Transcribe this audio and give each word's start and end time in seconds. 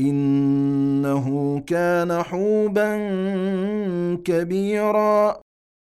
إنه 0.00 1.60
كان 1.66 2.22
حوبا 2.22 2.96
كبيرا. 4.24 5.40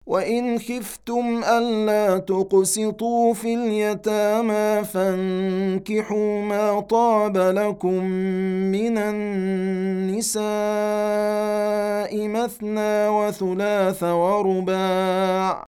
وإن 0.06 0.58
خفتم 0.58 1.44
ألا 1.44 2.18
تقسطوا 2.18 3.34
في 3.34 3.54
اليتامى 3.54 4.84
فانكحوا 4.84 6.42
ما 6.42 6.80
طاب 6.80 7.36
لكم 7.36 8.04
من 8.74 8.98
النساء 8.98 10.40
مثنى 12.28 13.08
وثلاث 13.08 14.02
ورباع. 14.02 15.69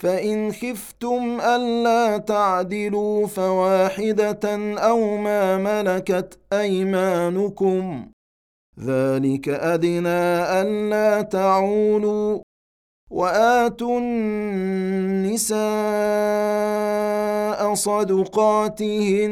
فإن 0.00 0.52
خفتم 0.52 1.40
ألا 1.40 2.18
تعدلوا 2.18 3.26
فواحدة 3.26 4.74
أو 4.78 5.16
ما 5.16 5.56
ملكت 5.56 6.38
أيمانكم. 6.52 8.06
ذلك 8.80 9.48
أدنى 9.48 10.60
ألا 10.60 11.22
تعولوا 11.22 12.38
وآتوا 13.10 13.98
النساء 13.98 15.60
صدقاتهن 17.74 19.22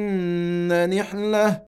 نحلة 0.91 1.67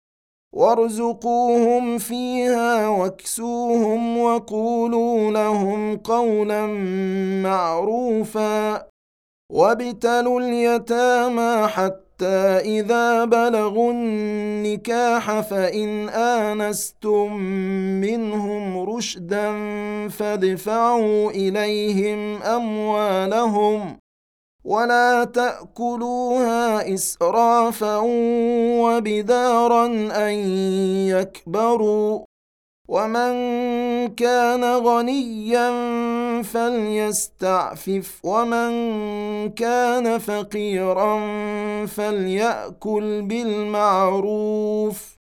وارزقوهم 0.55 1.97
فيها 1.97 2.87
واكسوهم 2.87 4.17
وقولوا 4.17 5.31
لهم 5.31 5.97
قولا 5.97 6.65
معروفا 7.43 8.87
وابتلوا 9.51 10.39
اليتامى 10.41 11.67
حتى 11.67 12.37
إذا 12.79 13.25
بلغوا 13.25 13.91
النكاح 13.91 15.39
فإن 15.39 16.09
آنستم 16.09 17.33
منهم 18.01 18.79
رشدا 18.79 19.49
فادفعوا 20.09 21.31
إليهم 21.31 22.41
أموالهم 22.41 24.00
ولا 24.65 25.23
تأكلوها 25.23 26.93
إسرافا 26.93 27.97
وبدارا 28.81 29.85
أن 30.27 30.33
يكبروا 31.07 32.25
ومن 32.89 33.33
كان 34.15 34.63
غنيا 34.63 35.71
فليستعفف 36.41 38.19
ومن 38.23 38.71
كان 39.49 40.17
فقيرا 40.17 41.15
فليأكل 41.85 43.21
بالمعروف 43.21 45.15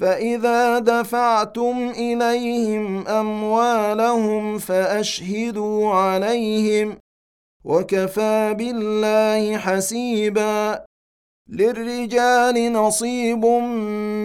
فإذا 0.00 0.78
دفعتم 0.78 1.92
إليهم 1.96 3.08
أموالهم 3.08 4.58
فأشهدوا 4.58 5.94
عليهم 5.94 6.96
وكفى 7.64 8.54
بالله 8.58 9.56
حسيبا 9.56 10.84
للرجال 11.48 12.72
نصيب 12.72 13.44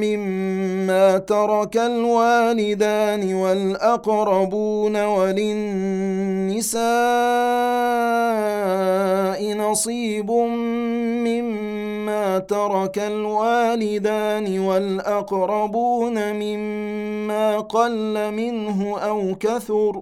مما 0.01 1.17
ترك 1.17 1.77
الوالدان 1.77 3.33
والأقربون 3.33 5.05
وللنساء 5.05 6.75
نصيب 9.53 10.31
مما 11.27 12.39
ترك 12.39 12.99
الوالدان 12.99 14.59
والأقربون 14.59 16.33
مما 16.33 17.59
قل 17.59 18.31
منه 18.31 18.99
أو 18.99 19.35
كثر 19.39 20.01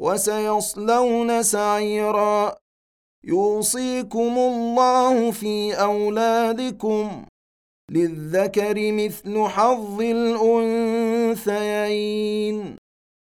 وسيصلون 0.00 1.42
سعيرا. 1.42 2.56
يوصيكم 3.24 4.38
الله 4.38 5.30
في 5.30 5.74
أولادكم. 5.74 7.24
للذكر 7.90 8.92
مثل 8.92 9.44
حظ 9.44 10.00
الأنثيين. 11.40 12.76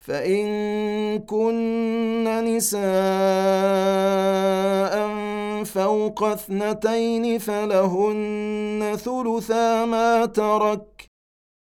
فإن 0.06 1.19
كن 1.19 2.44
نساء 2.45 2.79
فوق 5.63 6.23
اثنتين 6.23 7.39
فلهن 7.39 8.97
ثلثا 9.06 9.85
ما 9.85 10.25
ترك. 10.25 10.98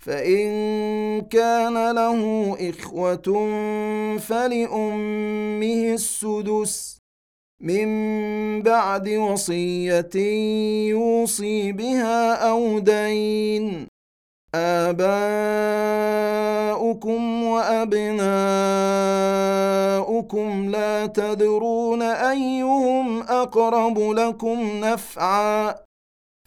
فإن 0.00 0.50
كان 1.20 1.90
له 1.90 2.20
إخوة 2.70 3.28
فلأمه 4.18 5.94
السدس 5.94 6.98
من 7.60 8.62
بعد 8.62 9.08
وصية 9.08 10.16
يوصي 10.88 11.72
بها 11.72 12.34
أو 12.34 12.78
دين. 12.78 13.86
آباؤكم 14.54 15.00
وأبناؤكم 17.44 18.30
لا 20.70 21.06
تدرون 21.06 22.02
أيهم 22.02 23.22
أقرب 23.22 23.98
لكم 23.98 24.80
نفعا. 24.84 25.89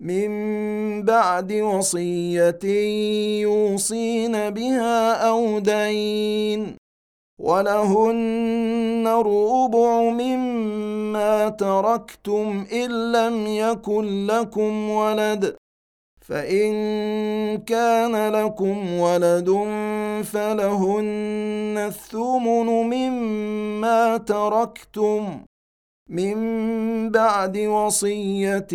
من 0.00 1.02
بعد 1.02 1.52
وصية 1.52 2.58
يوصين 3.42 4.50
بها 4.50 5.28
أو 5.28 5.58
دين 5.58 6.76
ولهن 7.40 9.06
الربع 9.06 10.00
مما 10.10 11.48
تركتم 11.48 12.66
إن 12.72 13.12
لم 13.12 13.46
يكن 13.46 14.26
لكم 14.26 14.90
ولد 14.90 15.56
فإن 16.20 16.72
كان 17.58 18.32
لكم 18.32 18.98
ولد 19.00 19.48
فلهن 20.24 21.74
الثمن 21.86 22.66
مما 22.66 24.16
تركتم 24.16 25.44
من 26.08 27.10
بعد 27.10 27.58
وصية 27.58 28.68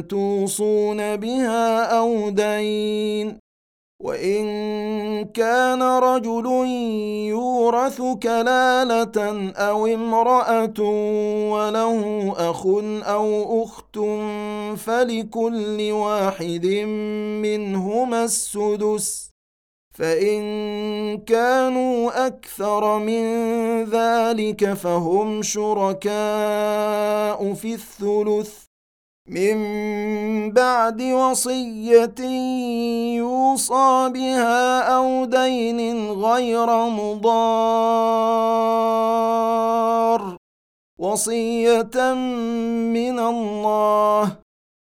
توصون 0.00 1.16
بها 1.16 1.84
أو 1.98 2.30
دين. 2.30 3.38
وإن 4.02 4.44
كان 5.24 5.82
رجل 5.82 6.46
يورث 7.28 8.02
كلالة 8.22 9.52
أو 9.56 9.86
امرأة 9.86 10.80
وله 11.50 12.32
أخ 12.50 12.66
أو 13.06 13.64
أخت 13.64 13.98
فلكل 14.78 15.92
واحد 15.92 16.66
منهما 17.42 18.24
السدس. 18.24 19.31
فإن 19.92 20.42
كانوا 21.18 22.26
أكثر 22.26 22.98
من 22.98 23.24
ذلك 23.84 24.72
فهم 24.72 25.42
شركاء 25.42 26.12
في 27.54 27.74
الثلث. 27.74 28.64
من 29.28 29.56
بعد 30.52 31.02
وصية 31.02 32.20
يوصى 33.16 34.10
بها 34.14 34.80
أو 34.80 35.24
دين 35.24 36.10
غير 36.10 36.66
مضار. 36.88 37.22
وصية 40.98 42.14
من 42.94 43.18
الله. 43.18 44.36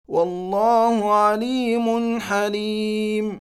والله 0.09 1.13
عليم 1.13 2.21
حليم. 2.21 3.44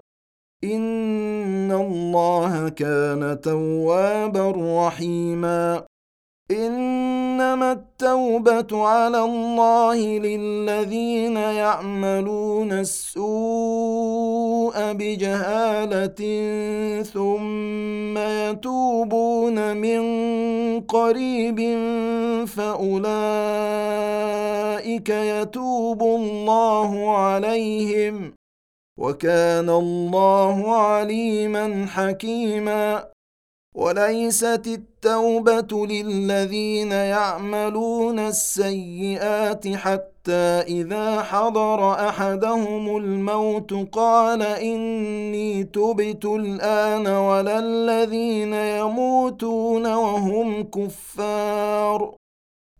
إن 0.63 1.71
الله 1.71 2.69
كان 2.69 3.41
توابا 3.41 4.53
رحيما 4.87 5.83
إنما 6.51 7.71
التوبة 7.71 8.87
على 8.87 9.23
الله 9.23 9.95
للذين 9.95 11.37
يعملون 11.37 12.71
السوء 12.71 13.23
بجهالة 14.93 16.21
ثم 17.03 18.17
يتوبون 18.17 19.77
من 19.77 20.01
قريب 20.81 21.59
فأولئك 22.47 23.09
يتوب 25.09 26.01
الله 26.03 27.17
عليهم 27.17 28.40
وكان 29.01 29.69
الله 29.69 30.75
عليما 30.75 31.85
حكيما. 31.89 33.11
وليست 33.75 34.63
التوبه 34.67 35.87
للذين 35.87 36.91
يعملون 36.91 38.19
السيئات 38.19 39.67
حتى 39.67 40.61
اذا 40.67 41.21
حضر 41.21 41.93
احدهم 42.09 42.97
الموت 42.97 43.73
قال 43.91 44.41
اني 44.41 45.63
تبت 45.63 46.25
الان 46.25 47.07
ولا 47.07 47.59
الذين 47.59 48.53
يموتون 48.53 49.93
وهم 49.93 50.63
كفار. 50.63 52.20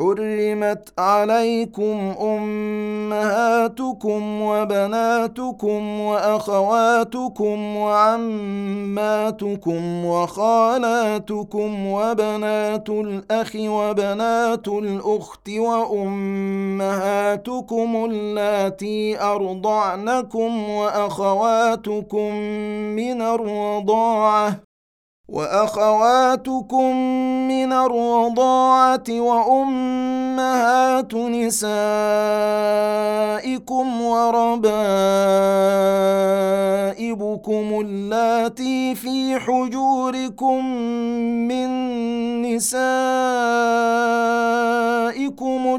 حرمت 0.00 0.92
عليكم 0.98 2.14
امهاتكم 2.20 4.22
وبناتكم 4.42 6.00
واخواتكم 6.00 7.76
وعماتكم 7.76 9.24
وخالاتكم 10.04 11.86
وبنات 11.86 12.90
الاخ 12.90 13.56
وبنات 13.56 14.68
الاخت 14.68 15.50
وامهاتكم 15.58 16.76
اللاتي 18.10 19.22
ارضعنكم 19.22 20.70
واخواتكم 20.70 22.34
من 22.96 23.22
الرضاعه 23.22 24.69
وأخواتكم 25.30 26.96
من 27.48 27.72
الرضاعة 27.72 29.04
وأمهات 29.10 31.14
نسائكم 31.14 31.70
وربائبكم 34.02 34.60
اللاتي 37.80 38.94
في 38.94 39.38
حجوركم 39.38 40.66
من 41.48 41.70
نسائكم 42.42 42.80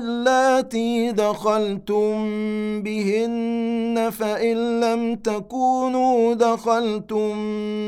اللاتي 0.01 1.11
دخلتم 1.11 2.11
بهن 2.81 4.09
فإن 4.19 4.79
لم 4.79 5.15
تكونوا 5.15 6.33
دخلتم 6.33 7.31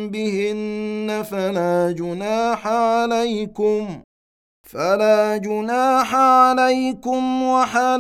بهن 0.09 1.23
فلا 1.31 1.52
فلا 1.53 1.91
جناح 1.91 2.67
عليكم 2.67 4.01
فلا 4.69 5.37
جناح 5.37 6.15
عليكم 6.15 7.43
وحلائل 7.43 7.93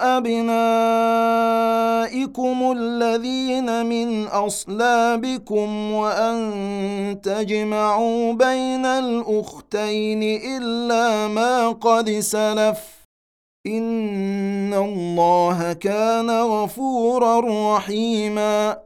أبنائكم 0.00 0.96
الذين 2.76 3.86
من 3.86 4.26
أصلابكم 4.26 5.92
وأن 5.92 7.20
تجمعوا 7.22 8.32
بين 8.32 8.86
الأختين 8.86 10.22
إلا 10.22 11.28
ما 11.28 11.68
قد 11.68 12.10
سلف. 12.10 12.78
إن 13.66 14.74
الله 14.74 15.72
كان 15.72 16.30
غفورا 16.30 17.40
رحيما. 17.76 18.85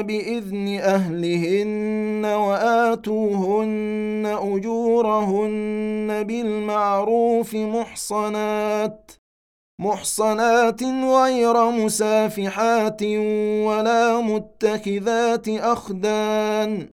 بإذن 0.01 0.79
أهلهن 0.79 2.25
وآتوهن 2.25 4.23
أجورهن 4.41 6.23
بالمعروف 6.23 7.55
محصنات 7.55 9.11
محصنات 9.79 10.83
غير 10.83 11.71
مسافحات 11.71 13.03
ولا 13.67 14.21
متخذات 14.21 15.49
أخدان. 15.49 16.92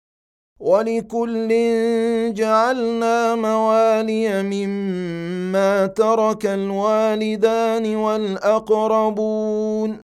ولكل 0.61 1.49
جعلنا 2.33 3.35
موالي 3.35 4.43
مما 4.43 5.87
ترك 5.87 6.45
الوالدان 6.45 7.95
والأقربون 7.95 9.97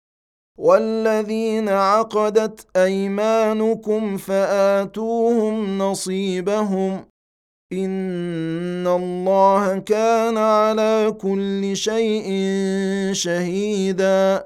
والذين 0.57 1.69
عقدت 1.69 2.67
أيمانكم 2.75 4.17
فآتوهم 4.17 5.77
نصيبهم 5.77 7.05
إن 7.73 8.87
الله 8.87 9.77
كان 9.77 10.37
على 10.37 11.15
كل 11.21 11.77
شيء 11.77 12.27
شهيدا 13.11 14.45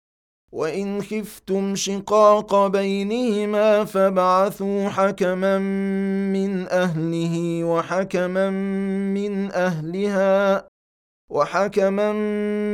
وإن 0.51 1.01
خفتم 1.01 1.75
شقاق 1.75 2.67
بينهما 2.67 3.85
فابعثوا 3.85 4.89
حكما 4.89 5.57
من 6.33 6.67
أهله 6.67 7.63
وحكما 7.63 8.49
من 9.15 9.51
أهلها 9.51 10.67
وحكما 11.31 12.13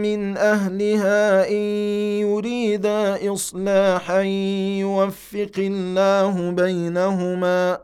من 0.02 0.38
أهلها 0.38 1.50
إن 1.50 1.63
يريدا 2.26 3.34
إصلاحا 3.34 4.22
يوفق 4.82 5.56
الله 5.58 6.52
بينهما. 6.52 7.80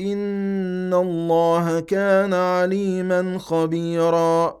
إن 0.00 0.94
الله 0.94 1.80
كان 1.80 2.34
عليما 2.34 3.38
خبيرا. 3.38 4.60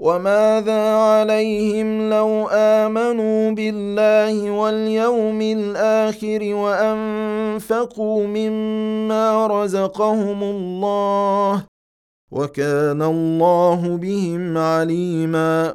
وماذا 0.00 0.94
عليهم 0.94 2.10
لو 2.10 2.48
آمنوا 2.52 3.50
بالله 3.50 4.50
واليوم 4.50 5.42
الآخر 5.42 6.54
وأنفقوا 6.54 8.26
مما 8.26 9.46
رزقهم 9.46 10.42
الله 10.42 11.64
وكان 12.30 13.02
الله 13.02 13.96
بهم 13.96 14.58
عليما 14.58 15.74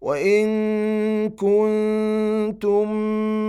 وإن 0.00 0.48
كنتم 1.30 2.88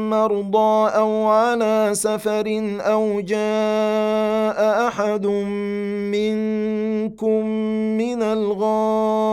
مرضى 0.09 0.89
أو 0.95 1.27
على 1.27 1.89
سفر 1.93 2.77
أو 2.79 3.21
جاء 3.21 4.87
أحد 4.87 5.25
منكم 6.09 7.45
من 7.97 8.23
الغائط 8.23 9.29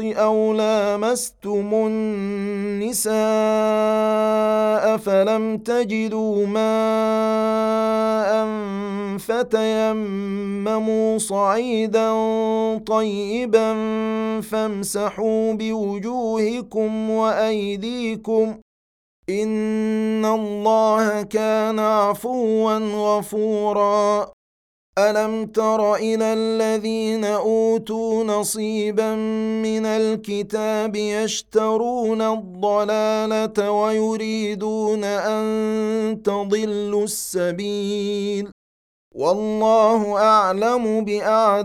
أو 0.00 0.52
لامستم 0.52 1.70
النساء 1.74 3.14
فلم 4.96 5.58
تجدوا 5.58 6.46
ماء 6.46 8.44
فتيمموا 9.18 11.18
صعيدا 11.18 12.12
طيبا 12.86 13.74
فامسحوا 14.40 15.52
بوجوهكم 15.52 15.93
وايديكم 17.10 18.60
إن 19.30 20.24
الله 20.24 21.22
كان 21.22 21.78
عفوا 21.78 22.78
غفورا 22.78 24.32
ألم 24.98 25.46
تر 25.46 25.94
إلى 25.94 26.32
الذين 26.32 27.24
أوتوا 27.24 28.24
نصيبا 28.24 29.14
من 29.62 29.86
الكتاب 29.86 30.96
يشترون 30.96 32.22
الضلالة 32.22 33.70
ويريدون 33.70 35.04
أن 35.04 36.22
تضلوا 36.24 37.04
السبيل 37.04 38.50
والله 39.14 40.18
أعلم 40.18 41.04
باعدائكم 41.04 41.64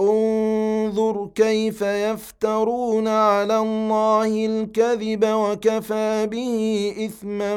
انظر 0.00 1.30
كيف 1.34 1.82
يفترون 1.82 3.08
على 3.08 3.58
الله 3.58 4.46
الكذب 4.46 5.24
وكفى 5.24 6.26
به 6.26 6.94
إثما 7.06 7.56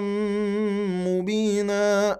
مبينا. 1.07 2.19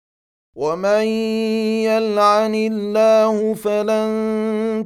ومن 0.61 1.05
يلعن 1.89 2.55
الله 2.55 3.53
فلن 3.53 4.11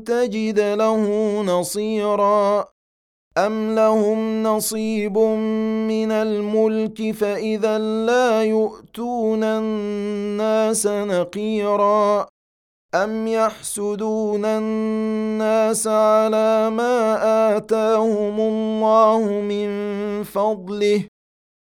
تجد 0.08 0.60
له 0.60 1.04
نصيرا 1.42 2.66
ام 3.38 3.76
لهم 3.76 4.44
نصيب 4.44 5.18
من 5.92 6.12
الملك 6.12 7.12
فاذا 7.12 7.78
لا 7.78 8.44
يؤتون 8.44 9.44
الناس 9.44 10.88
نقيرا 10.88 12.28
ام 12.96 13.28
يحسدون 13.28 14.46
الناس 14.46 15.88
على 15.88 16.70
ما 16.70 16.98
اتاهم 17.58 18.40
الله 18.40 19.42
من 19.42 19.70
فضله 20.24 21.15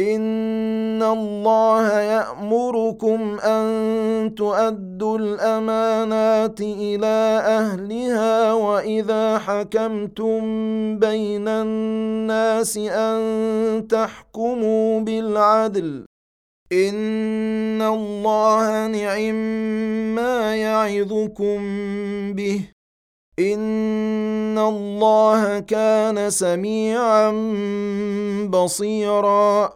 ان 0.00 1.02
الله 1.02 2.00
يامركم 2.00 3.40
ان 3.40 4.34
تؤدوا 4.34 5.18
الامانات 5.18 6.60
إلى 6.60 7.16
اهلها 7.46 8.52
واذا 8.52 9.38
حكمتم 9.38 10.40
بين 10.98 11.48
الناس 11.48 12.76
ان 12.76 13.88
تحكموا 13.88 15.00
بالعدل 15.00 16.04
ان 16.72 17.82
الله 17.82 18.86
نعم 18.86 19.34
ما 20.14 20.56
يعظكم 20.56 21.58
به 22.34 22.68
ان 23.38 24.58
الله 24.58 25.58
كان 25.58 26.30
سميعا 26.30 27.30
بصيرا 28.50 29.75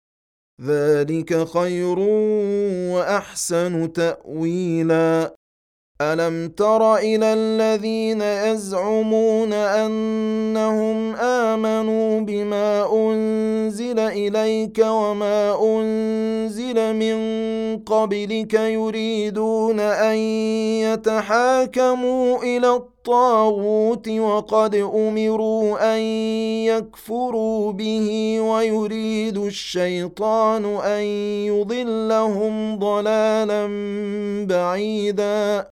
ذلك 0.61 1.47
خير 1.47 1.99
وأحسن 2.93 3.93
تأويلا. 3.93 5.35
ألم 6.01 6.49
تر 6.49 6.95
إلى 6.95 7.33
الذين 7.33 8.21
يزعمون 8.21 9.53
أنهم 9.53 11.15
آمنوا 11.15 12.19
بما 12.19 12.93
أنزل 12.93 13.99
إليك 13.99 14.79
وما 14.79 15.57
أنزل 15.63 16.95
من 16.95 17.17
قبلك 17.77 18.53
يريدون 18.53 19.79
أن 19.79 20.15
يتحاكموا 20.85 22.43
إلى 22.43 22.69
الطاغوت 23.01 24.09
وقد 24.09 24.75
أمروا 24.75 25.95
أن 25.95 25.99
يكفروا 26.69 27.71
به 27.71 28.37
ويريد 28.41 29.37
الشيطان 29.37 30.65
أن 30.65 31.03
يضلهم 31.49 32.79
ضلالا 32.79 33.67
بعيدا. 34.45 35.69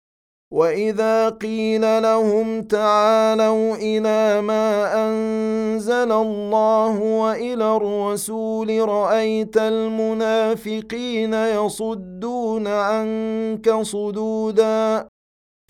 وإذا 0.52 1.28
قيل 1.28 2.02
لهم 2.02 2.62
تعالوا 2.62 3.74
إلى 3.76 4.40
ما 4.40 4.94
أنزل 5.06 6.12
الله 6.12 7.00
وإلى 7.00 7.76
الرسول 7.76 8.88
رأيت 8.88 9.56
المنافقين 9.56 11.34
يصدون 11.34 12.66
عنك 12.66 13.80
صدودا. 13.82 15.12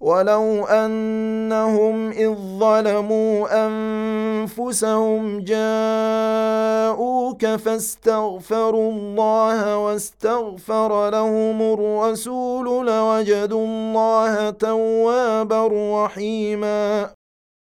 ولو 0.00 0.66
انهم 0.66 2.10
اذ 2.10 2.34
ظلموا 2.58 3.66
انفسهم 3.66 5.40
جاءوك 5.40 7.46
فاستغفروا 7.46 8.92
الله 8.92 9.78
واستغفر 9.78 11.10
لهم 11.10 11.62
الرسول 11.62 12.86
لوجدوا 12.86 13.66
الله 13.66 14.50
توابا 14.50 15.68
رحيما 16.04 17.10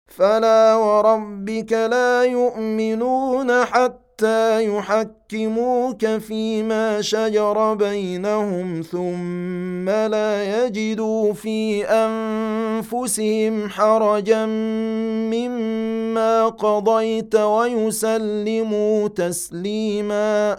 فلا 0.07 0.75
وربك 0.75 1.73
لا 1.73 2.25
يؤمنون 2.25 3.65
حتى 3.65 4.10
حتى 4.21 4.65
يحكموك 4.65 6.07
فيما 6.07 7.01
شجر 7.01 7.75
بينهم 7.75 8.83
ثم 8.83 9.89
لا 9.89 10.67
يجدوا 10.67 11.33
في 11.33 11.85
أنفسهم 11.85 13.69
حرجا 13.69 14.47
مما 15.33 16.49
قضيت 16.49 17.35
ويسلموا 17.35 19.09
تسليما. 19.09 20.59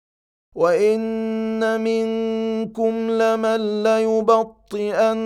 وان 0.55 1.81
منكم 1.81 3.11
لمن 3.11 3.83
ليبطئن 3.83 5.23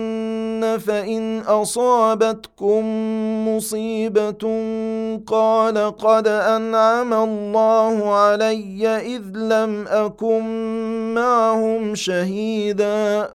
فان 0.86 1.38
اصابتكم 1.40 2.82
مصيبه 3.48 4.44
قال 5.26 5.96
قد 5.96 6.28
انعم 6.28 7.14
الله 7.14 8.14
علي 8.14 8.88
اذ 8.88 9.22
لم 9.34 9.86
اكن 9.88 10.44
معهم 11.14 11.94
شهيدا 11.94 13.30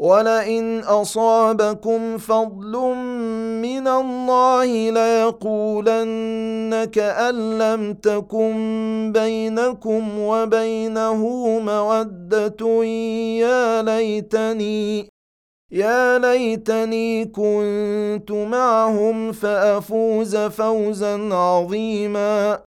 ولئن 0.00 0.80
اصابكم 0.80 2.18
فضل 2.18 2.72
من 3.62 3.88
الله 3.88 4.90
ليقولن 4.90 6.84
كان 6.92 7.58
لم 7.58 7.94
تكن 7.94 9.12
بينكم 9.14 10.18
وبينه 10.18 11.26
موده 11.58 12.84
يا 13.44 13.82
ليتني 13.82 15.08
يا 15.72 16.18
ليتني 16.18 17.24
كنت 17.24 18.30
معهم 18.32 19.32
فافوز 19.32 20.36
فوزا 20.36 21.34
عظيما. 21.34 22.69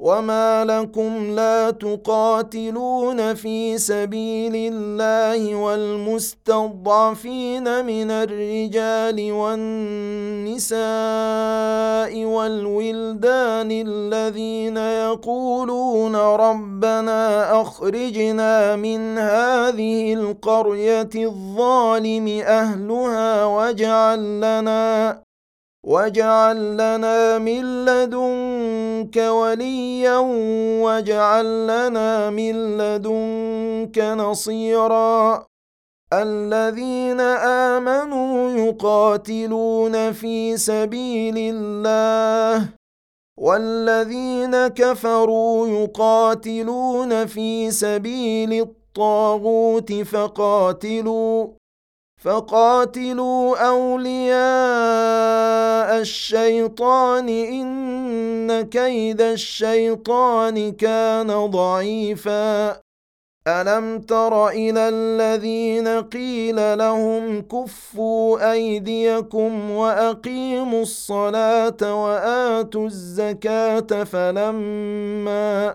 وما 0.00 0.64
لكم 0.64 1.30
لا 1.30 1.70
تقاتلون 1.70 3.34
في 3.34 3.78
سبيل 3.78 4.72
الله 4.72 5.54
والمستضعفين 5.54 6.84
من 7.84 8.10
الرجال 8.10 9.32
والنساء 9.32 10.80
والولدان 12.24 13.68
الذين 13.70 14.76
يقولون 14.76 16.16
ربنا 16.16 17.60
اخرجنا 17.60 18.76
من 18.76 19.18
هذه 19.18 20.14
القريه 20.14 21.10
الظالم 21.16 22.42
اهلها 22.46 23.44
واجعل 23.44 24.40
لنا 24.40 25.29
واجعل 25.86 26.74
لنا 26.74 27.38
من 27.38 27.84
لدنك 27.84 29.16
وليا 29.16 30.18
واجعل 30.84 31.66
لنا 31.66 32.30
من 32.30 32.78
لدنك 32.78 33.98
نصيرا. 33.98 35.46
الذين 36.12 37.20
آمنوا 37.20 38.50
يقاتلون 38.50 40.12
في 40.12 40.56
سبيل 40.56 41.34
الله. 41.38 42.68
والذين 43.38 44.66
كفروا 44.66 45.68
يقاتلون 45.68 47.26
في 47.26 47.70
سبيل 47.70 48.52
الطاغوت 48.52 49.92
فقاتلوا. 49.92 51.59
فقاتلوا 52.20 53.56
أولياء 53.68 54.40
الشيطان 56.00 57.28
إن 57.28 58.62
كيد 58.62 59.20
الشيطان 59.20 60.72
كان 60.72 61.46
ضعيفا. 61.46 62.80
ألم 63.48 63.98
تر 64.00 64.48
إلى 64.48 64.88
الذين 64.88 65.88
قيل 65.88 66.78
لهم 66.78 67.42
كفوا 67.42 68.52
أيديكم 68.52 69.70
وأقيموا 69.70 70.82
الصلاة 70.82 72.04
وآتوا 72.04 72.86
الزكاة 72.86 74.04
فلما 74.04 75.74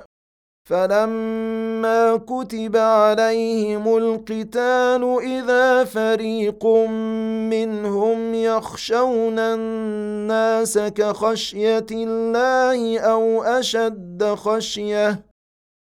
فلما 0.66 2.18
كتب 2.18 2.78
عليهم 2.78 3.98
القتال 3.98 5.18
اذا 5.24 5.84
فريق 5.84 6.66
منهم 6.66 8.34
يخشون 8.34 9.40
الناس 9.40 10.78
كخشيه 10.78 11.86
الله 11.92 13.00
أو 13.00 13.44
اشد 13.44 14.24
خشيه 14.24 15.26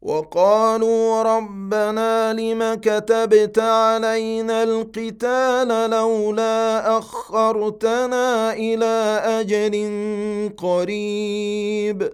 وقالوا 0.02 1.24
ربنا 1.24 2.34
لم 2.34 2.74
كتبت 2.74 3.60
علينا 3.60 4.64
القتال 4.64 5.90
لولا 5.90 6.98
اخرتنا 6.98 8.54
إلى 8.54 9.22
أجل 9.26 9.74
قريب 10.58 12.14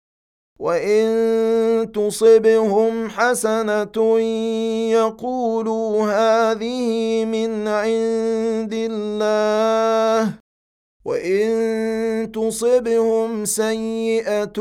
وان 0.61 1.91
تصبهم 1.91 3.09
حسنه 3.09 4.19
يقولوا 4.91 6.05
هذه 6.05 7.25
من 7.25 7.67
عند 7.67 8.73
الله 8.73 10.33
وان 11.05 12.31
تصبهم 12.31 13.45
سيئه 13.45 14.59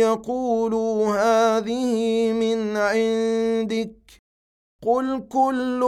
يقولوا 0.00 1.06
هذه 1.16 2.32
من 2.32 2.76
عندك 2.76 3.23
قل 4.84 5.24
كل 5.28 5.80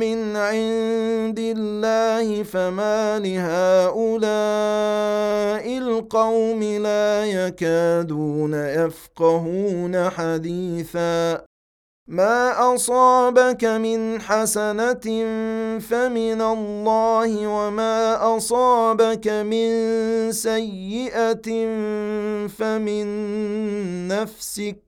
من 0.00 0.36
عند 0.36 1.38
الله 1.38 2.42
فما 2.42 3.18
لهؤلاء 3.18 4.18
القوم 5.78 6.62
لا 6.62 7.24
يكادون 7.24 8.54
يفقهون 8.54 10.10
حديثا 10.10 11.44
ما 12.08 12.74
اصابك 12.74 13.64
من 13.64 14.20
حسنه 14.20 15.06
فمن 15.78 16.40
الله 16.42 17.46
وما 17.46 18.36
اصابك 18.36 19.28
من 19.28 19.70
سيئه 20.32 21.48
فمن 22.48 23.06
نفسك 24.08 24.87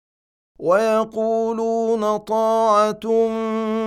ويقولون 0.61 2.17
طاعة 2.17 3.29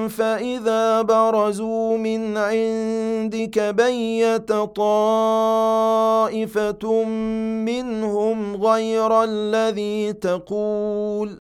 فإذا 0.09 1.03
برزوا 1.03 1.97
من 1.97 2.37
عندك 2.37 3.59
بيت 3.59 4.53
طائفة 4.77 6.45
منهم 7.65 8.57
غير 8.57 9.23
الذي 9.25 10.13
تقول 10.13 11.39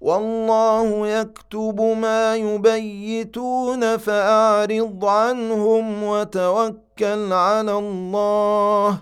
والله 0.00 1.08
يكتب 1.08 1.80
ما 1.80 2.36
يبيتون 2.36 3.96
فأعرض 3.96 5.04
عنهم 5.04 6.02
وتوكل 6.04 7.32
على 7.32 7.72
الله 7.78 8.98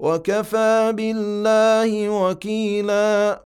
وكفى 0.00 0.92
بالله 0.96 2.08
وكيلا 2.08 3.46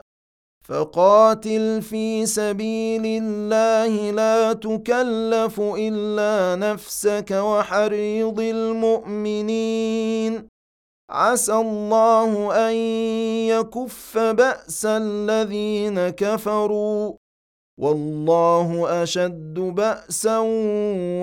فقاتل 0.71 1.81
في 1.81 2.25
سبيل 2.25 3.05
الله 3.05 4.11
لا 4.11 4.53
تكلف 4.53 5.61
إلا 5.61 6.55
نفسك 6.55 7.31
وحريض 7.31 8.39
المؤمنين. 8.39 9.67
عسى 11.11 11.53
الله 11.53 12.53
أن 12.69 12.75
يكف 13.51 14.17
بأس 14.17 14.85
الذين 14.85 16.09
كفروا. 16.09 17.13
والله 17.79 19.03
أشد 19.03 19.53
بأسا 19.53 20.37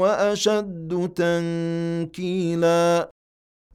وأشد 0.01 1.12
تنكيلا. 1.16 3.11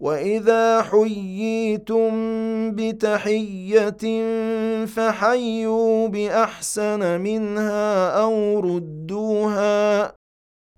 واذا 0.00 0.82
حييتم 0.82 2.10
بتحيه 2.74 4.04
فحيوا 4.86 6.08
باحسن 6.08 7.20
منها 7.20 8.10
أو 8.22 8.60
ردوها 8.60 10.04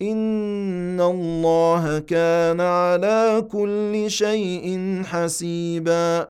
ان 0.03 1.01
الله 1.01 1.99
كان 1.99 2.61
على 2.61 3.47
كل 3.53 4.05
شيء 4.11 5.03
حسيبا 5.05 6.29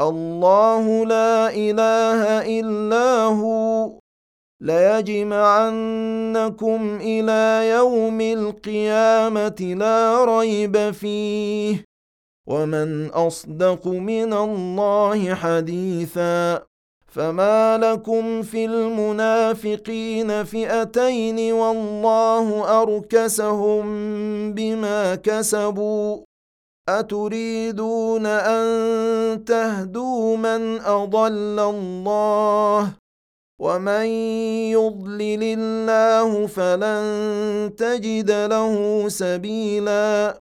الله 0.00 1.06
لا 1.06 1.48
اله 1.54 2.42
الا 2.60 3.24
هو 3.24 3.98
ليجمعنكم 4.60 5.78
إلى 7.00 7.70
يوم 7.70 8.20
القيامه 8.20 9.74
لا 9.78 10.24
ريب 10.24 10.90
فيه 10.90 11.83
ومن 12.46 13.10
اصدق 13.10 13.86
من 13.88 14.32
الله 14.32 15.34
حديثا 15.34 16.62
فما 17.06 17.78
لكم 17.78 18.42
في 18.42 18.64
المنافقين 18.64 20.44
فئتين 20.44 21.52
والله 21.52 22.80
اركسهم 22.82 23.84
بما 24.52 25.14
كسبوا 25.14 26.18
اتريدون 26.88 28.26
ان 28.26 29.44
تهدوا 29.44 30.36
من 30.36 30.80
اضل 30.80 31.58
الله 31.60 32.92
ومن 33.60 34.06
يضلل 34.76 35.42
الله 35.42 36.46
فلن 36.46 37.04
تجد 37.76 38.30
له 38.30 39.04
سبيلا 39.08 40.43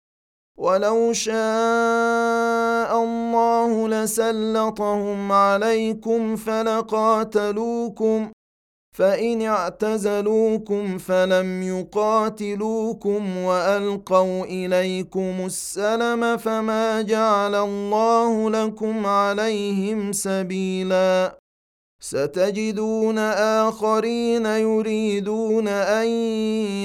ولو 0.57 1.13
شاء 1.13 3.03
الله 3.03 3.87
لسلطهم 3.87 5.31
عليكم 5.31 6.35
فلقاتلوكم 6.35 8.31
فإن 8.97 9.41
اعتزلوكم 9.41 10.97
فلم 10.97 11.63
يقاتلوكم 11.63 13.37
وألقوا 13.37 14.45
إليكم 14.45 15.45
السلم 15.45 16.37
فما 16.37 17.01
جعل 17.01 17.55
الله 17.55 18.49
لكم 18.49 19.05
عليهم 19.05 20.11
سبيلا. 20.11 21.40
ستجدون 22.03 23.17
آخرين 23.17 24.45
يريدون 24.45 25.67
أن 25.67 26.07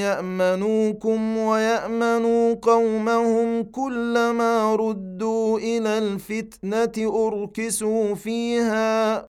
يأمنوكم 0.00 1.36
ويأمنوا 1.36 2.54
قومهم 2.54 3.62
كلما 3.62 4.74
ردوا 4.74 5.58
إلى 5.58 5.98
الفتنة 5.98 7.26
أركسوا 7.26 8.14
فيها. 8.14 9.26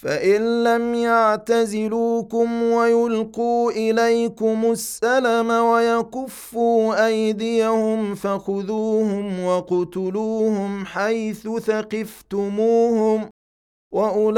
فإن 0.00 0.64
لم 0.64 0.94
يعتزلوكم 0.94 2.62
ويلقوا 2.62 3.70
إليكم 3.70 4.70
السلم 4.70 5.50
ويكفوا 5.50 7.06
أيديهم 7.06 8.14
فخذوهم 8.14 9.44
وقتلوهم 9.44 10.86
حيث 10.86 11.48
ثقفتموهم. 11.48 13.33
واولئكم 13.94 14.28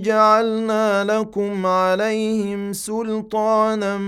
جعلنا 0.00 1.04
لكم 1.04 1.66
عليهم 1.66 2.72
سلطانا 2.72 3.98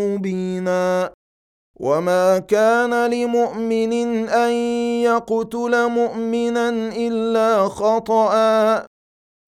مبينا 0.00 1.12
وما 1.80 2.38
كان 2.38 3.10
لمؤمن 3.10 3.92
ان 4.28 4.52
يقتل 5.02 5.88
مؤمنا 5.88 6.68
الا 6.96 7.68
خطأ 7.68 8.32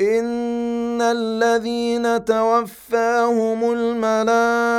ان 0.00 1.02
الذين 1.02 2.24
توفاهم 2.24 3.72
الملائكه 3.72 4.76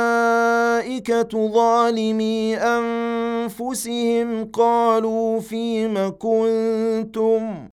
ظالمي 1.52 2.56
انفسهم 2.56 4.44
قالوا 4.52 5.40
فيم 5.40 6.18
كنتم 6.18 7.68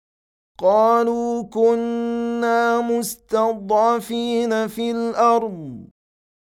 قالوا 0.59 1.43
كنا 1.43 2.81
مستضعفين 2.81 4.67
في 4.67 4.91
الأرض 4.91 5.83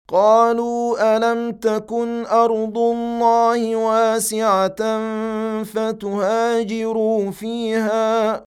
قالوا 0.10 1.18
الم 1.18 1.52
تكن 1.52 2.26
ارض 2.26 2.78
الله 2.78 3.76
واسعه 3.76 4.76
فتهاجروا 5.64 7.32
فيها 7.32 8.47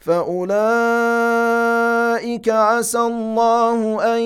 فاولئك 0.00 0.48
عسى 2.48 3.00
الله 3.00 4.04
ان 4.16 4.20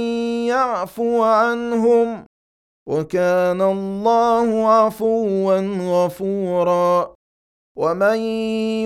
يعفو 0.47 1.23
عنهم 1.23 2.25
وكان 2.89 3.63
الله 3.63 4.69
عفوا 4.69 5.61
غفورا 5.81 7.15
ومن 7.79 8.19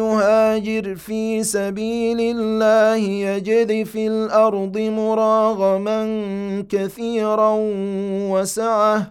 يهاجر 0.01 0.95
في 0.97 1.43
سبيل 1.43 2.21
الله 2.21 2.97
يجد 2.97 3.83
في 3.87 4.07
الأرض 4.07 4.79
مراغما 4.79 6.01
كثيرا 6.69 7.55
وسعه 8.33 9.11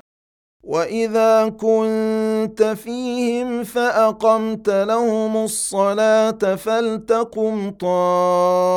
واذا 0.71 1.49
كنت 1.49 2.63
فيهم 2.63 3.63
فاقمت 3.63 4.69
لهم 4.69 5.43
الصلاه 5.43 6.55
فلتقم 6.55 7.69
طائفه 7.79 8.75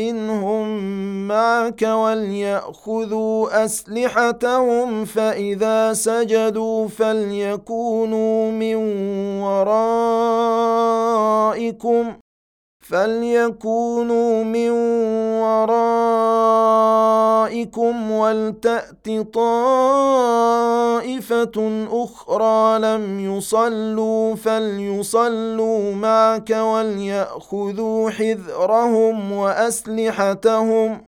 منهم 0.00 0.78
معك 1.28 1.82
ولياخذوا 1.82 3.64
اسلحتهم 3.64 5.04
فاذا 5.04 5.92
سجدوا 5.92 6.88
فليكونوا 6.88 8.50
من 8.50 8.76
ورائكم 9.42 10.68
فليكونوا 12.88 14.44
من 14.44 14.70
ورائكم 16.48 18.10
ولتأت 18.10 19.08
طائفة 19.34 20.26
أخرى 21.90 22.78
لم 22.78 23.20
يصلوا 23.20 24.34
فليصلوا 24.34 25.94
معك 25.94 26.50
وليأخذوا 26.50 28.10
حذرهم 28.10 29.32
وأسلحتهم 29.32 31.07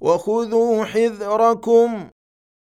وخذوا 0.00 0.84
حذركم. 0.84 2.08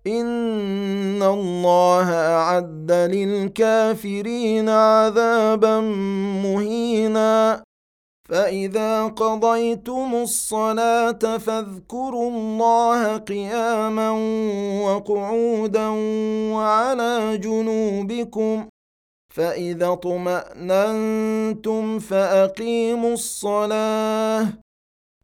إن 0.07 1.23
الله 1.23 2.13
أعد 2.13 2.93
للكافرين 2.93 4.69
عذابا 4.69 5.81
مهينا. 6.45 7.63
فإذا 8.29 9.05
قضيتم 9.05 10.15
الصلاة 10.15 11.39
فاذكروا 11.39 12.31
الله 12.31 13.17
قياما 13.17 14.11
وقعودا 14.85 15.89
وعلى 16.55 17.39
جنوبكم. 17.39 18.69
فإذا 19.35 19.93
اطمأننتم 19.93 21.99
فأقيموا 21.99 23.13
الصلاة. 23.13 24.64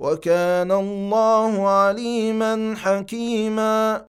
وكان 0.00 0.72
الله 0.72 1.68
عليما 1.68 2.74
حكيما. 2.76 4.06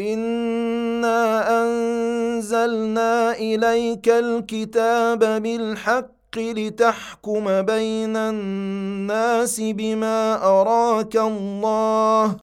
انا 0.00 1.22
انزلنا 1.62 3.32
اليك 3.32 4.08
الكتاب 4.08 5.42
بالحق 5.42 6.36
لتحكم 6.36 7.62
بين 7.62 8.16
الناس 8.16 9.60
بما 9.60 10.44
اراك 10.44 11.16
الله 11.16 12.36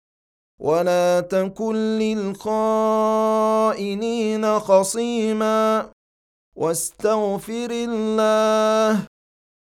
ولا 0.59 1.19
تكن 1.19 1.75
للخائنين 1.99 3.39
خصيما. 4.59 5.89
واستغفر 6.55 7.71
الله 7.71 9.10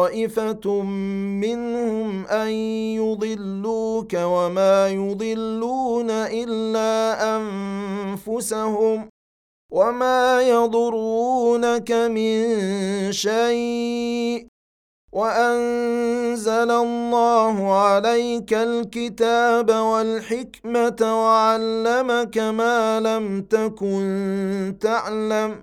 طائفة 0.00 0.82
منهم 1.42 2.26
أن 2.26 2.48
يضلوك 3.00 4.14
وما 4.14 4.88
يضلون 4.88 6.10
إلا 6.10 6.92
أنفسهم 7.36 9.08
وما 9.72 10.42
يضرونك 10.42 11.92
من 11.92 12.32
شيء 13.12 14.46
وأنزل 15.12 16.70
الله 16.70 17.72
عليك 17.74 18.54
الكتاب 18.54 19.70
والحكمة 19.70 21.22
وعلمك 21.24 22.38
ما 22.38 23.00
لم 23.00 23.42
تكن 23.42 24.76
تعلم 24.80 25.62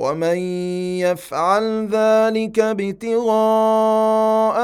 ومن 0.00 0.38
يفعل 1.04 1.88
ذلك 1.92 2.58
ابتغاء 2.58 3.12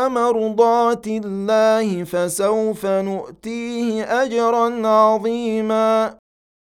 مرضات 0.08 1.06
الله 1.06 2.04
فسوف 2.04 2.86
نؤتيه 2.86 4.22
اجرا 4.22 4.88
عظيما 4.88 6.14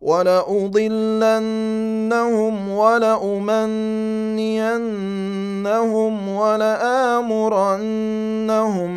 ولأضلنهم 0.00 1.34
ولأمنينهم 2.70 3.48
ولآمرنهم 6.28 7.46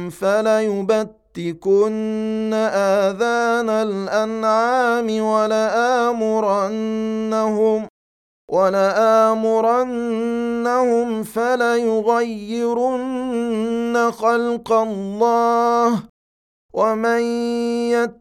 فليبتكن 0.09 1.11
آذان 2.73 3.69
الأنعام 3.69 5.21
ولآمرنهم 5.21 6.71
ولآمرنهم 8.51 9.63
فليغيرن 11.23 12.81
خلق 14.11 14.71
الله 14.71 16.03
ومن 16.73 17.21
يت 17.91 18.20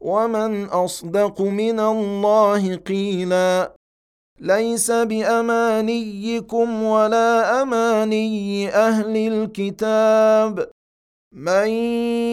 ومن 0.00 0.64
اصدق 0.64 1.40
من 1.40 1.80
الله 1.80 2.76
قيلا 2.76 3.72
ليس 4.40 4.90
بامانيكم 4.90 6.82
ولا 6.82 7.62
اماني 7.62 8.68
أهل 8.74 9.16
الكتاب 9.16 10.70
من 11.32 11.68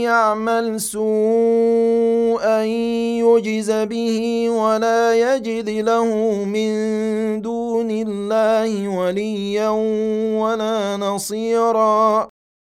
يعمل 0.06 0.82
سوءا 0.82 2.64
يجز 2.64 3.72
به 3.72 4.50
ولا 4.50 5.16
يجد 5.36 5.70
له 5.70 6.06
من 6.46 6.72
دون 7.42 7.92
الله 7.92 8.88
وليا 8.88 9.70
ولا 10.40 10.98
نصيرا 10.98 12.30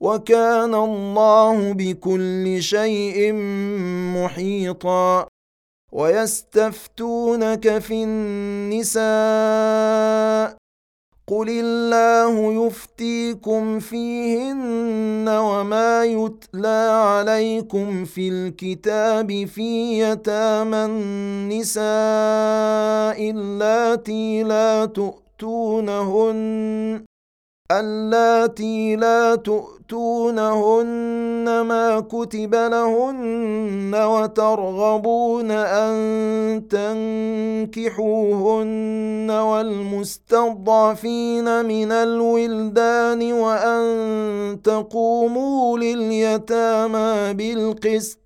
وكان 0.00 0.74
الله 0.74 1.72
بكل 1.72 2.62
شيء 2.62 3.32
محيطا. 4.16 5.28
ويستفتونك 5.92 7.78
في 7.78 8.04
النساء. 8.04 9.06
قل 11.28 11.48
الله 11.48 12.66
يفتيكم 12.66 13.78
فيهن 13.78 15.28
وما 15.28 16.04
يتلى 16.04 16.90
عليكم 16.92 18.04
في 18.04 18.28
الكتاب 18.28 19.44
في 19.44 20.00
يتامى 20.00 20.84
النساء 20.84 21.86
اللاتي 23.30 24.42
لا 24.42 24.84
تؤتونهن. 24.84 26.36
اللاتي 27.70 28.96
لا 28.96 29.34
تؤتونهن 29.34 30.84
ما 31.60 32.00
كتب 32.00 32.54
لهن 32.54 33.94
وترغبون 33.94 35.50
أن 35.50 36.68
تنكحوهن 37.74 39.30
والمستضعفين 39.30 40.64
من 41.64 41.92
الولدان 41.92 43.32
وأن 43.32 44.62
تقوموا 44.62 45.78
لليتامى 45.78 47.34
بالقسط 47.34 48.25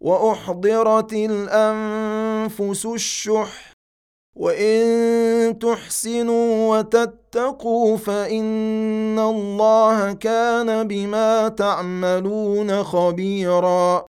وأحضرت 0.00 1.12
الأنفس 1.12 2.86
الشح 2.86 3.72
وإن 4.36 5.58
تحسنوا 5.58 6.78
وتتقوا 6.78 7.96
فإن 7.96 9.18
الله 9.18 10.12
كان 10.12 10.88
بما 10.88 11.48
تعملون 11.48 12.82
خبيرا. 12.84 14.06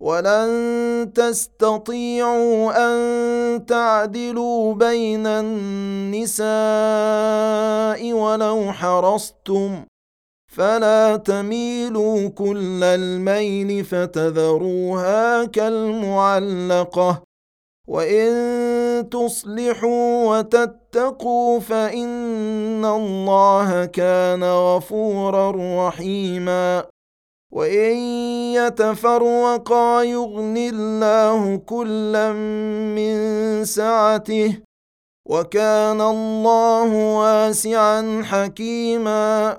ولن 0.00 1.12
تستطيعوا 1.14 2.72
أن 2.86 3.66
تعدلوا 3.66 4.74
بين 4.74 5.26
النساء 5.26 6.42
ولو 8.12 8.72
حرصتم 8.72 9.84
فلا 10.58 11.16
تميلوا 11.16 12.28
كل 12.28 12.84
الميل 12.84 13.84
فتذروها 13.84 15.44
كالمعلقة. 15.44 17.22
وإن 17.88 19.08
تصلحوا 19.10 20.38
وتتقوا 20.38 21.60
فإن 21.60 22.84
الله 22.84 23.84
كان 23.84 24.44
غفورا 24.44 25.52
رحيما. 25.88 26.84
وإن 27.52 27.96
يتفرقا 28.52 30.02
يغن 30.02 30.56
الله 30.56 31.56
كلا 31.56 32.32
من 32.96 33.16
سعته. 33.64 34.58
وكان 35.28 36.00
الله 36.00 37.16
واسعا 37.16 38.22
حكيما. 38.24 39.58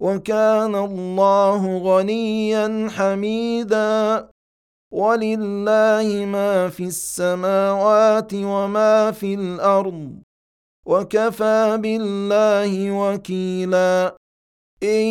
وكان 0.00 0.74
الله 0.74 1.78
غنيا 1.78 2.88
حميدا. 2.90 4.28
ولله 4.92 6.24
ما 6.26 6.68
في 6.68 6.84
السماوات 6.84 8.34
وما 8.34 9.12
في 9.12 9.34
الأرض. 9.34 10.12
وكفى 10.86 11.78
بالله 11.80 12.90
وكيلا. 12.90 14.16
إن 14.82 15.06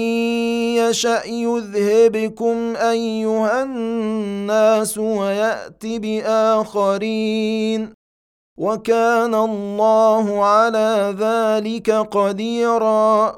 يشأ 0.77 1.25
يذهبكم 1.25 2.75
أيها 2.75 3.63
الناس 3.63 4.97
ويأت 4.97 5.85
بآخرين. 5.85 7.93
وكان 8.57 9.35
الله 9.35 10.45
على 10.45 11.15
ذلك 11.19 11.91
قديرا. 11.91 13.37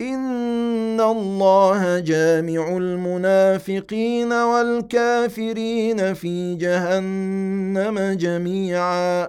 ان 0.00 1.00
الله 1.00 1.98
جامع 1.98 2.76
المنافقين 2.76 4.32
والكافرين 4.32 6.14
في 6.14 6.54
جهنم 6.54 8.16
جميعا. 8.18 9.28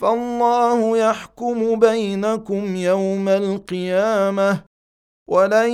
فالله 0.00 0.98
يحكم 0.98 1.78
بينكم 1.78 2.76
يوم 2.76 3.28
القيامة 3.28 4.62
ولن 5.28 5.70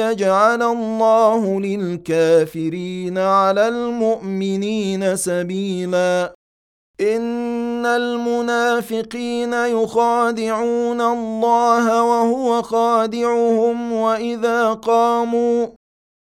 يجعل 0.00 0.62
الله 0.62 1.60
للكافرين 1.60 3.18
على 3.18 3.68
المؤمنين 3.68 5.16
سبيلا. 5.16 6.34
إن 7.00 7.86
المنافقين 7.86 9.52
يخادعون 9.52 11.00
الله 11.00 12.02
وهو 12.02 12.62
خادعهم 12.62 13.92
وإذا 13.92 14.72
قاموا 14.72 15.66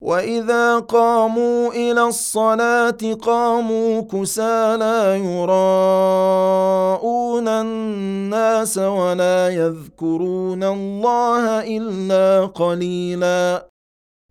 واذا 0.05 0.79
قاموا 0.79 1.73
إلى 1.73 2.03
الصلاه 2.03 2.99
قاموا 3.23 4.01
كسى 4.01 4.77
لا 4.77 5.17
يراءون 5.17 6.69
الناس 7.49 8.79
ولا 8.79 9.49
يذكرون 9.49 10.65
الله 10.65 11.61
الا 11.77 12.47
قليلا 12.47 13.67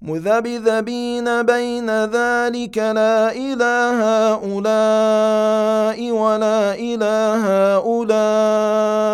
مذبذبين 0.01 1.43
بين 1.43 1.89
ذلك 2.05 2.77
لا 2.77 3.31
اله 3.31 4.33
هؤلاء 4.33 6.11
ولا 6.11 6.75
اله 6.75 7.75
هؤلاء 7.77 9.13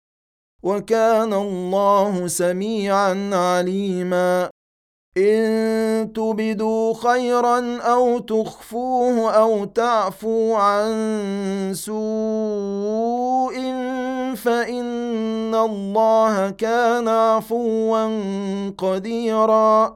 وكان 0.63 1.33
الله 1.33 2.27
سميعا 2.27 3.29
عليما. 3.33 4.49
إن 5.17 6.13
تبدوا 6.13 6.93
خيرا 6.93 7.77
أو 7.77 8.19
تخفوه 8.19 9.31
أو 9.31 9.65
تعفوا 9.65 10.57
عن 10.57 10.91
سوء 11.75 13.55
فإن 14.35 15.55
الله 15.55 16.49
كان 16.49 17.07
عفوا 17.07 18.07
قديرا. 18.77 19.95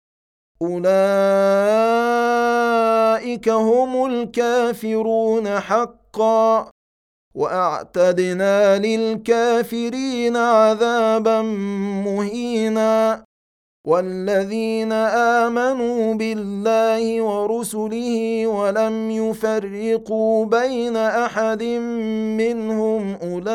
أولئك 0.61 0.81
هم 3.49 4.05
الكافرون 4.05 5.59
حقا. 5.59 6.69
وأعتدنا 7.35 8.77
للكافرين 8.77 10.37
عذابا 10.37 11.41
مهينا. 12.05 13.23
والذين 13.87 14.91
آمنوا 15.41 16.13
بالله 16.13 17.21
ورسله 17.21 18.47
ولم 18.47 19.11
يفرقوا 19.11 20.45
بين 20.45 20.97
أحد 20.97 21.63
منهم 22.37 23.17
أولئك 23.23 23.49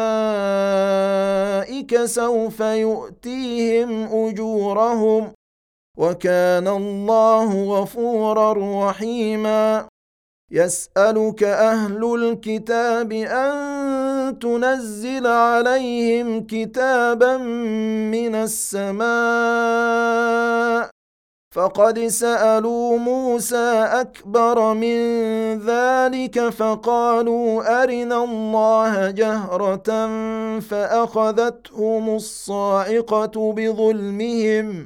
سوف 2.04 2.60
يؤتيهم 2.60 4.02
أجورهم. 4.02 5.35
وكان 5.96 6.68
الله 6.68 7.80
غفورا 7.80 8.54
رحيما. 8.88 9.88
يسألك 10.50 11.42
أهل 11.42 12.14
الكتاب 12.14 13.12
أن 13.12 14.38
تنزل 14.38 15.26
عليهم 15.26 16.46
كتابا 16.46 17.36
من 18.12 18.34
السماء. 18.34 19.06
فقد 21.54 21.98
سألوا 21.98 22.98
موسى 22.98 23.84
أكبر 23.92 24.74
من 24.74 24.98
ذلك 25.66 26.48
فقالوا 26.48 27.82
أرنا 27.82 28.24
الله 28.24 29.10
جهرة 29.10 30.08
فأخذتهم 30.60 32.16
الصاعقة 32.16 33.52
بظلمهم. 33.52 34.85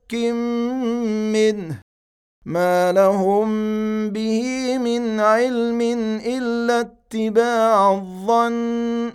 منه 0.15 1.81
ما 2.45 2.91
لهم 2.91 3.49
به 4.09 4.77
من 4.77 5.19
علم 5.19 5.81
الا 6.25 6.79
اتباع 6.79 7.91
الظن 7.93 9.13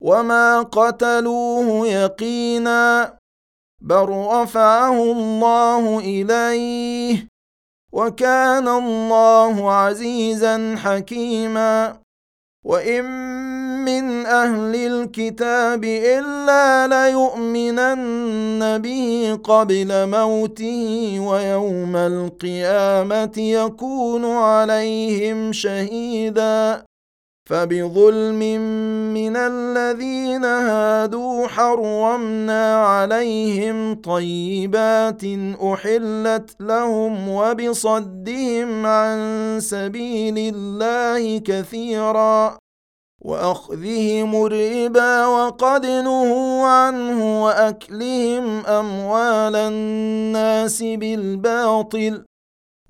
وما 0.00 0.62
قتلوه 0.62 1.86
يقينا 1.86 3.18
بل 3.80 4.08
رفعه 4.08 5.02
الله 5.02 5.98
اليه 5.98 7.28
وكان 7.92 8.68
الله 8.68 9.72
عزيزا 9.72 10.76
حكيما 10.76 11.96
وان 12.64 13.04
من 13.84 14.26
أهل 14.26 14.74
الكتاب 14.74 15.84
الا 15.84 16.86
ليؤمنن 16.86 18.78
به 18.78 19.38
قبل 19.44 20.08
موته 20.08 21.16
ويوم 21.20 21.96
القيامه 21.96 23.32
يكون 23.38 24.24
عليهم 24.24 25.52
شهيدا 25.52 26.84
فبظلم 27.52 28.40
من 29.14 29.36
الذين 29.36 30.44
هادوا 30.44 31.48
حرمنا 31.48 32.76
عليهم 32.86 33.94
طيبات 33.94 35.22
أحلت 35.72 36.56
لهم 36.60 37.28
وبصدهم 37.28 38.86
عن 38.86 39.18
سبيل 39.60 40.54
الله 40.54 41.38
كثيرا 41.38 42.58
وأخذهم 43.20 44.46
الربا 44.46 45.26
وقد 45.26 45.86
نهوا 45.86 46.66
عنه 46.66 47.44
وأكلهم 47.44 48.66
أموال 48.66 49.56
الناس 49.56 50.82
بالباطل 50.82 52.24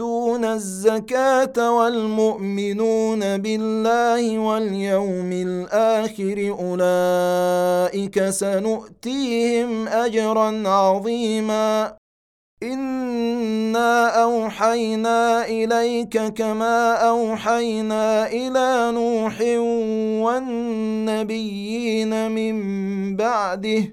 والمؤتون 0.00 0.44
الزكاة 0.44 1.72
والمؤمنون 1.72 3.38
بالله 3.38 4.38
واليوم 4.38 5.32
الآخر 5.32 6.56
أولئك 6.60 8.28
سنؤتيهم 8.30 9.88
أجرا 9.88 10.68
عظيما. 10.68 11.96
إنا 12.62 14.22
أوحينا 14.22 15.44
إليك 15.46 16.18
كما 16.18 16.94
أوحينا 16.94 18.26
إلى 18.26 18.92
نوح 18.94 19.40
والنبيين 21.04 22.30
من 22.30 22.56
بعده 23.16 23.92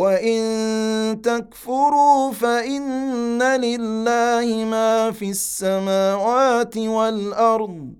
وإن 0.00 0.40
تكفروا 1.22 2.32
فإن 2.32 3.42
لله 3.42 4.64
ما 4.64 5.10
في 5.10 5.30
السماوات 5.30 6.76
والأرض 6.78 7.94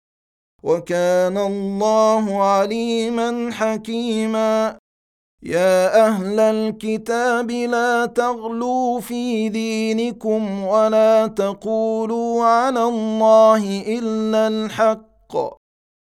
وكان 0.62 1.38
الله 1.38 2.42
عليما 2.42 3.50
حكيما. 3.52 4.78
يا 5.42 6.06
أهل 6.06 6.40
الكتاب 6.40 7.50
لا 7.50 8.06
تغلوا 8.06 9.00
في 9.00 9.48
دينكم 9.48 10.64
ولا 10.64 11.26
تقولوا 11.26 12.44
على 12.44 12.84
الله 12.84 13.82
إلا 13.98 14.48
الحق. 14.48 15.59